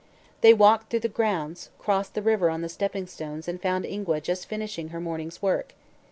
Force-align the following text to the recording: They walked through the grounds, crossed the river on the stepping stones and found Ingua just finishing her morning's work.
They 0.41 0.51
walked 0.55 0.89
through 0.89 1.01
the 1.01 1.07
grounds, 1.09 1.69
crossed 1.77 2.15
the 2.15 2.23
river 2.23 2.49
on 2.49 2.61
the 2.63 2.69
stepping 2.69 3.05
stones 3.05 3.47
and 3.47 3.61
found 3.61 3.85
Ingua 3.85 4.21
just 4.21 4.47
finishing 4.47 4.87
her 4.89 4.99
morning's 4.99 5.43
work. 5.43 5.75